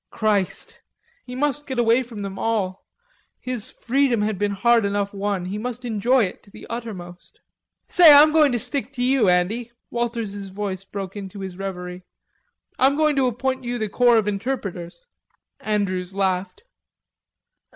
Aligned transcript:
Christ! 0.09 0.79
He 1.27 1.35
must 1.35 1.67
get 1.67 1.77
away 1.77 2.01
from 2.01 2.23
them 2.23 2.39
all; 2.39 2.87
his 3.39 3.69
freedom 3.69 4.23
had 4.23 4.39
been 4.39 4.53
hard 4.53 4.83
enough 4.83 5.13
won; 5.13 5.45
he 5.45 5.59
must 5.59 5.85
enjoy 5.85 6.23
it 6.23 6.41
to 6.41 6.49
the 6.49 6.65
uttermost. 6.71 7.39
"Say, 7.87 8.11
I'm 8.11 8.31
going 8.31 8.51
to 8.53 8.57
stick 8.57 8.91
to 8.93 9.03
you, 9.03 9.29
Andy." 9.29 9.71
Walters's 9.91 10.49
voice 10.49 10.83
broke 10.83 11.15
into 11.15 11.41
his 11.41 11.55
reverie. 11.55 12.01
"I'm 12.79 12.95
going 12.95 13.15
to 13.17 13.27
appoint 13.27 13.63
you 13.63 13.77
the 13.77 13.89
corps 13.89 14.17
of 14.17 14.27
interpreters." 14.27 15.05
Andrews 15.59 16.15
laughed. 16.15 16.63